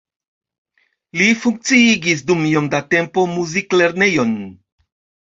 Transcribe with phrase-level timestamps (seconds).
[1.19, 4.33] Li funkciigis dum iom da tempo muziklernejon.